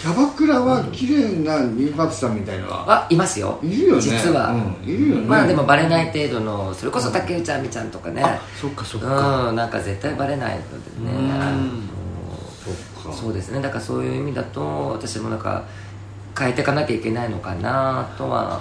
[0.00, 2.64] キャバクラは綺麗なニューバックさんみたいな。
[2.64, 3.58] のはあいますよ。
[3.62, 4.02] いるよね。
[4.02, 4.88] 実は、うん。
[4.88, 5.26] いるよね。
[5.26, 8.22] まあでもバレない程度のそれこそ竹内亜美ちゃんとかね。
[8.22, 9.50] あそっかそっか。
[9.50, 11.32] うんなんか絶対バレないのでね。
[11.40, 11.93] あの
[13.04, 13.18] そっか。
[13.18, 13.60] そうですね。
[13.60, 15.64] だからそういう意味だと私もなんか
[16.38, 18.60] 変えていかなきゃいけないのかなとは、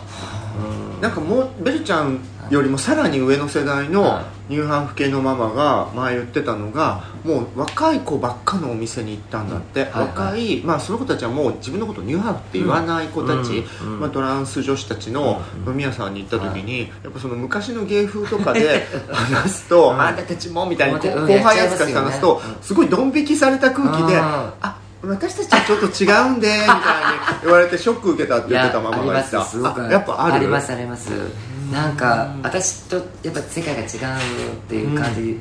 [0.95, 1.01] うん。
[1.01, 2.19] なんかもうベルちゃん
[2.53, 13.63] よりもさらに上の世代のはニューハーフ系のママが前言ってたのがもう若い子ばっかのお店に行ったんだって、若い、まあ、その子たちはもう自分のことをニューハーフって言わない子たち、
[13.99, 20.01] まあ、トランス女子たちの飲み屋さんに行った時に、やっぱその昔の芸風とかで 話すと「うん。
[20.01, 24.21] あんたたちも」みたいに後輩扱いして話すとすごいドン引きされた空気でうん
[24.61, 26.71] 「あ私たちはちょっと違うんで」みたいに
[27.43, 29.37] 言われてショック受けたって言ってたママがいた。
[29.89, 30.41] やっぱある？
[30.41, 31.09] りますあります
[31.71, 35.39] なんか私とやっぱ世界が違うっていう感じ、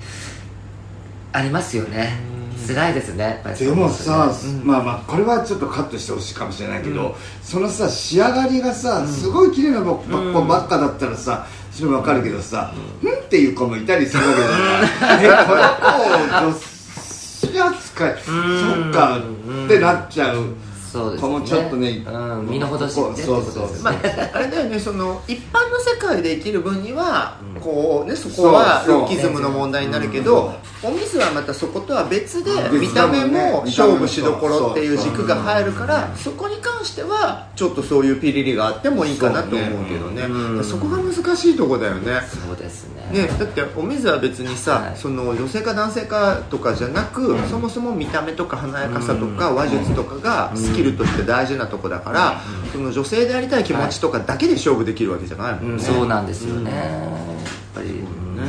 [1.32, 2.32] ありますよね。
[2.66, 15.24] 辛いですねでもさ、うんまあまあこれはちょっとカットしてほしいかもしれないけど、そのさ仕上がりがさ、すごい綺麗なばっかばっかだったらさそれわかるけどさ、うん、っていう子もいたりするわけじゃない。
[15.26, 16.72] えこの子
[17.46, 18.14] 女子扱い。
[18.22, 19.18] そっか。
[19.64, 20.54] ってなっちゃう
[20.92, 21.28] そうですね。
[21.28, 23.78] 子もちょっとねうん、身の程知ってってことですよね。
[23.82, 23.94] まあ、
[24.34, 28.92] あれだよねその一般の世界で生きる分には、こうねそこはそう。
[28.92, 32.80] そうルッキズムの問題になるけど、お水はまたそことは別で、うん。
[32.80, 40.22] 見た目も勝負しどころっていう軸が入るからそこに関してはちょっとそういうピリリがあってもいいかなと思うけどね。
[40.22, 40.64] うん。
[40.64, 42.20] そこが難しいとこだよね。
[42.28, 44.96] そうですねね、だってお水は別にさ、はい。
[44.96, 52.40] その女性か男性かとかじゃなく、そもそも見た目とか華やかさとか話術とかがスキルとして大事なとこだから、
[52.72, 58.36] その女性でありたい気持ちとかだけで勝負できるわけじゃないもんうん、ね、そうなんですよね、やっぱり、うん。
[58.36, 58.42] ね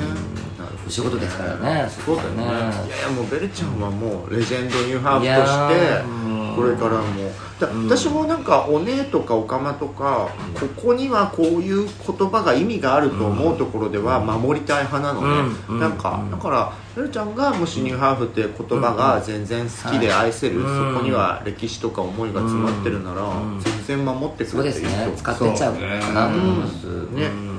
[0.86, 1.90] お仕事ですからね。
[2.06, 2.44] そうだよね。
[2.44, 6.23] いやいやもうベルちゃんはもうレジェンドニューハーフとして
[6.56, 7.32] これからも。
[7.60, 15.80] だ私もなんかお姉とかおかまとかここにはこういう言葉が意味があると思うところでは守りたい派なのね、うん。
[15.80, 16.32] なんかうん。
[16.32, 20.94] だからベルちゃんがもしニューハーフって言葉が全然好きで愛せる、うん。
[20.94, 23.60] そこには歴史とか思いが詰まってるならうん。
[23.60, 25.10] 全然守ってくそうですれていいと。
[25.12, 25.18] ね。
[25.18, 25.82] 使ってっちゃうか
[26.14, 26.30] な。
[26.30, 27.26] と思います、うんね。
[27.26, 27.54] うん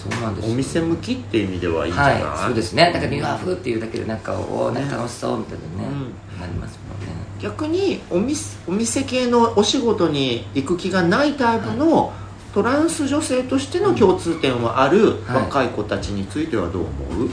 [0.00, 2.38] そうなんですお店向きっていう意味ではいいんじゃない、はい。
[2.46, 2.90] そうですね。
[2.90, 6.06] だからニューハーフっていうだけでなんかおおなんか楽しそうみたいなね、なりますもん。
[6.06, 6.29] ね
[7.42, 12.12] 逆にお店お店系のお仕事に行く気がないタイプの
[12.52, 15.42] トランス女性としての共通点はあるはい。
[15.44, 17.28] 若い子たちについてはどう思う、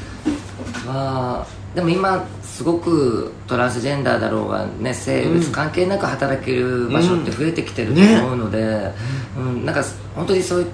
[0.87, 8.91] はでも今すごくトランスジェンダーだろうが、ね、性別関係なく働ける場所って増えてきてると思うので、
[9.37, 9.83] うんなんか
[10.15, 10.67] 本当にそういう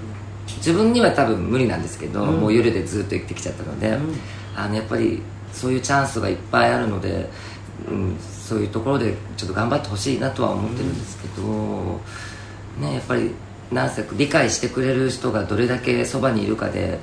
[0.56, 3.98] 自分には多分無理なんですけど、もう夜でずっと生きてきちゃったので、
[4.56, 7.28] あのやっぱりそういうチャンスがいっぱいあるので、
[7.88, 12.00] うん、そういうところでちょっと頑張ってほしいなとは思ってるんですけど、
[12.78, 13.30] ね、やっぱり
[13.72, 16.98] なんせ理解してくれる人がどれだけそばにいるかで、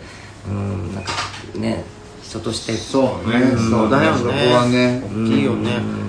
[0.48, 1.12] うん、なんか
[1.56, 1.84] ね
[2.22, 2.74] 人として。
[2.74, 3.70] そうね、うん。
[3.72, 5.02] そうだよねそこはね。
[5.04, 6.02] 大きいよね。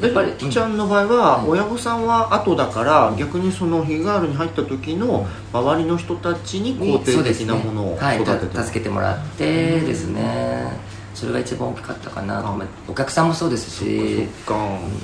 [0.00, 10.78] やっぱりきちゃんの場合は親御さんは後だから逆にその日ガールに入った時の周りの人たちに肯定的なものをはい、育ててた助けてもらってですね
[11.16, 14.28] それが一番大きかったかなと思いお客さんもそうですし。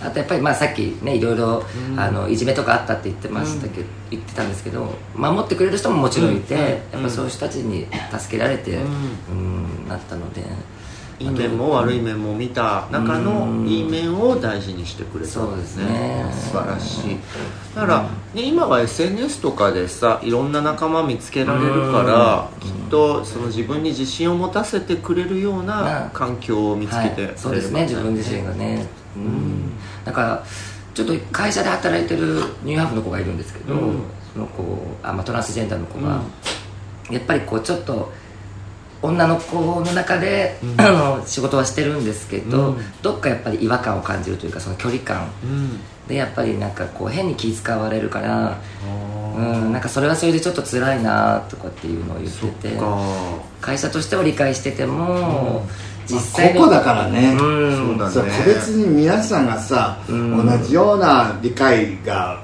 [0.03, 1.65] あとやっぱりまあさっきねいろいろ、
[1.97, 6.55] あのいじめとかあったって言ってましたけど、言ってたんですけど守ってくれる人ももちろんいて、
[6.93, 10.43] やっぱそういう人たちに助けられて、うんなったので
[11.23, 15.31] いい面も悪い面も見た中のいい面を大事にしてくれた。
[15.31, 16.27] そうですね。
[16.33, 17.19] 素晴らしい。
[17.75, 18.03] だから、
[18.35, 28.87] ね、今は SNS とかでさいろんな仲間見つけられるからきっとその自分に自信を持たせてくれるような環境を見つけてくれれば、はい、そうですね自分自身がね。
[29.17, 29.73] うん。
[30.05, 30.45] だから
[30.95, 33.75] ちょっと会社で働いてるニューハーフの子がいるんですけど、
[34.33, 34.63] その子
[35.03, 36.21] あ、まあ、トランスジェンダーの子が、
[37.11, 38.13] やっぱりこうちょっと
[39.03, 45.29] 女の子の中で、あの仕事はしてるんですけど、どっかやっぱり違和感を感じるというかその距離感。
[45.43, 45.81] うん。
[46.09, 48.59] でやっぱりなんかこう変に気遣われるから
[49.37, 52.99] うんなんかそれはそれでちょっと辛いなとかっていうのを言っててか。
[53.61, 55.65] 会社としては理解してても、
[56.07, 57.77] 実まあ際に個々だからね、うん。
[57.77, 58.33] そうだね。
[58.45, 60.47] 個別に皆さんがさ、ん。
[60.47, 62.43] 同じような理解が、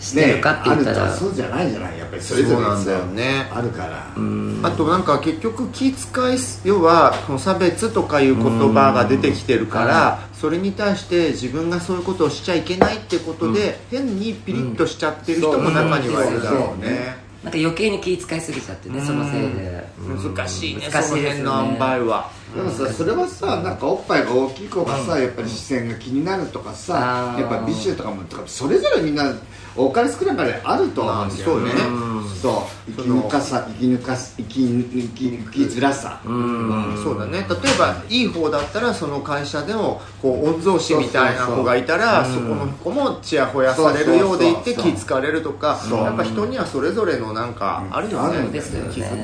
[0.00, 3.48] してるかって言ったらそうじゃないじゃないぱりそれぞれそうなんだよね。
[3.52, 4.60] あるから、うん。
[4.62, 17.24] あとなんか結局気遣い要はこの差別とかいう言葉が出てきてるからそれに対して自分がそういうことをしちゃいけないってことで変にピリッとしちゃってる人も中にはいるだろうね。
[17.44, 19.86] なんか余計に気遣いすぎちゃってねそのせいで。
[20.00, 20.34] うん。
[20.34, 22.30] 難しいね難しいでの辺の塩梅は。
[22.56, 29.34] でもさそれはさなんかおっぱいが大きい子がさ、やっぱり視線が気になるとかさあーやっぱ美醜とかもとかそれぞれみんな
[29.76, 32.92] 多かれ少なかれあると思うんだよね、まあそう。
[32.92, 36.20] 生き抜かさ生き抜かす生き抜き抜きづらさ。
[36.24, 37.00] うん。
[37.02, 37.38] そうだね。
[37.38, 37.46] 例え
[37.78, 48.28] ばいい方だったらその会社でもこう御曹司みたいな子がいたらそこの子もちやほやされるようでいて気づかれるとかやっぱ人にはそれぞれのなんかあるよね。
[48.28, 49.16] あるんですよね気づく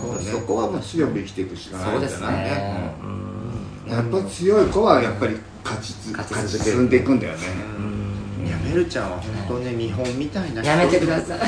[0.00, 0.24] そうね。
[0.30, 7.38] そこはもう強く生きていくしかないんじゃないねうんやっぱ強い子はやっぱり勝ちつ勝ち進んでいくんだよね、
[8.76, 10.70] いやメルちゃんは本当ね見本みたいな人。
[10.70, 11.40] やめてください。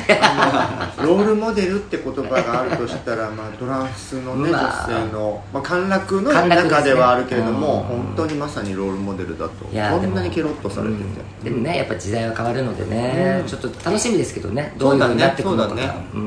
[1.03, 4.89] ロールモデルって言葉があるとしたら、まあ、トランスの、ねまあ。
[4.89, 8.03] 女性の、まあ、陥落の中ではあるけれども、うん。
[8.05, 11.07] 本当にまさにロールモデルだとこんなにケロッとされてて、う
[11.43, 11.45] ん。
[11.45, 15.93] でもねやっぱ時代は変わるのでね、ちょっと楽しみですけどねどういうふうになってくるのかそうだね。
[16.15, 16.25] ううん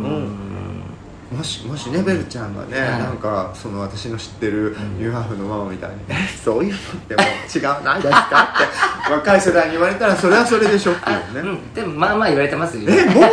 [0.49, 0.50] ん
[1.31, 2.99] もしもしねベルちゃんがね、はい。
[2.99, 5.95] なんかその私の知ってるニューハーフのママみたいに
[6.43, 8.49] 「そういうのってもう違うないですか?」
[9.05, 12.83] って 若い世代に言われたらそれはそれでショックよね、うん、でもまあまあ言われてますよ。
[12.89, 13.23] えもう？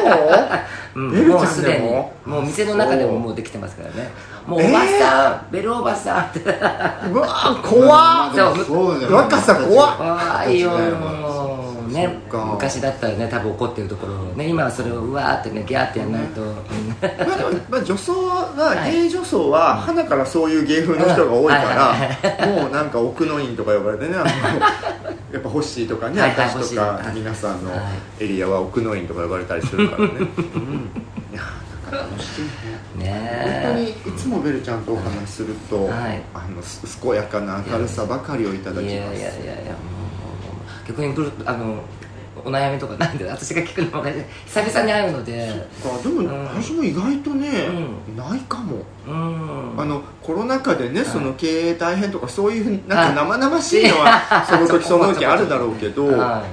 [0.94, 1.10] うん。
[1.12, 2.12] ベルちゃんでも？
[2.24, 4.10] もう店の中でももうできてますからね。
[4.46, 6.40] もうおばさん、ベルおばさんって。
[6.40, 8.34] うわー怖っ。
[8.34, 9.96] でもそう若さ怖っ。
[9.96, 10.70] 怖いよ
[11.88, 18.92] ね昔だったらね多分怒ってるところをね今はそれをうわーってねギャーってやらないと、うんまあでも、まあ、女装は、はい。
[18.92, 24.24] ゲイ女装は花からそういう芸風の人が多いかはいら、もうなんか奥の院とか呼ばれてねあの
[25.32, 27.76] やっぱホッシーとかね、はいはい私とか皆さんのは
[28.20, 28.24] い。
[28.24, 30.90] エリアは奥の院とか呼ばれたりするからね、 うん、
[31.32, 31.42] いや
[31.92, 33.62] なんか楽しいね。
[33.62, 36.22] 本当にねいつもベルちゃんとお話しすると、はい。
[36.34, 39.97] あのす健やかな明るさばかりをいただきいやいますやいやいやもうもうもう
[40.88, 41.82] 逆にブルあの
[42.44, 45.50] お悩みとかなんで私が聞くのもね久々に会うので。
[45.84, 46.44] あでも、うん。
[46.46, 47.48] 私も意外とね、
[48.14, 48.76] うないかも。
[49.06, 49.80] うん。
[49.80, 51.04] あのコロナ禍でね、い。
[51.04, 53.14] その経営大変とかそういうなんはい。
[53.14, 56.44] か生々しいのはその時その時あるだろうけど、は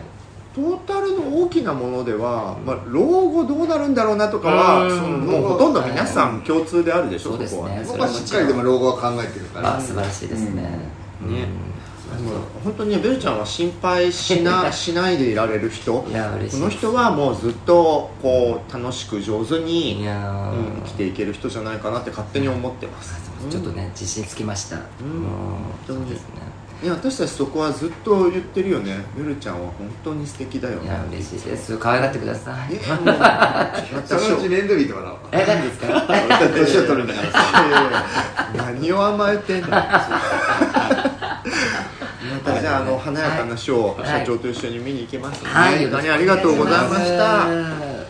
[0.56, 4.90] トータルの大きなものでは、まあ、老後どうなるんだろうなとかは、うん。
[4.90, 7.58] そのもうほとんど皆さん共通であるでしょ、そうですね。
[7.58, 7.86] ここはね。
[7.86, 10.80] 僕はしっかりでも老後は考えてるかい、ら、まあ素晴らしいですね、
[11.22, 11.34] うん。
[11.34, 11.48] ね
[12.64, 16.06] 本当にねベルちゃんは心配しな しないでいられる人。
[16.10, 23.14] いや嬉しいこの人はもうずっとこう楽しく上手に、うん生きていける人じゃないかなって勝手に思ってます、
[23.50, 24.82] ちょっとね自信つきました、うん。
[25.88, 26.00] 当に。
[26.00, 26.26] そうですね。
[26.84, 28.98] いや私たちそこはずっと言ってるよね。
[29.18, 30.86] ベルちゃんは本当に素敵だよね。
[30.86, 31.78] いや嬉しいです。
[31.78, 32.74] 可愛がってください。
[32.74, 33.16] いやもう
[33.96, 35.88] 私のうちレンドビーとかのえ何ですか？
[36.54, 37.22] 年を取るんだか
[38.58, 38.66] ら。
[38.66, 39.68] 何を甘えてんの
[42.66, 44.08] じゃああの華やかなショーをはい。
[44.22, 45.80] 社長と一緒に見に行きますので、はい。
[45.84, 47.24] 本当にありがとうございました。
[47.24, 48.06] は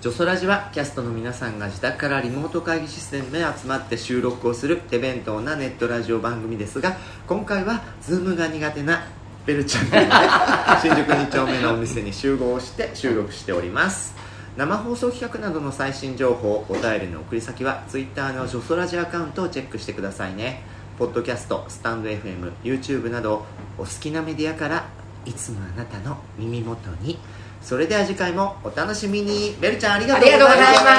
[0.00, 6.96] ジョソラジはキャストの皆さんが自宅からリモート会議システムで集まって収録をする手弁当なネットラジオ番組ですが
[7.28, 9.04] 今回は Zoom が苦手な
[9.46, 9.90] ベルちゃん。
[9.90, 14.14] が新宿2丁目のお店に集合して収録しております。
[14.56, 20.62] 生放送企画などの最新情報お便りの送り先は Twitter のジョソラジアカウントをチェックしてくださいね
[20.98, 23.44] ポッドキャストスタンド FM、YouTube など
[23.78, 24.84] お好きなメディアから
[25.24, 27.18] いつもあなたの耳元に。
[27.62, 29.56] それでは次回もお楽しみに。
[29.60, 30.92] ベルちゃんありがとうございました。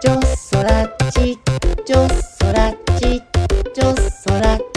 [0.00, 1.38] ジョソラチ
[1.84, 3.22] ジョソラチ
[3.74, 4.69] ジョソラチ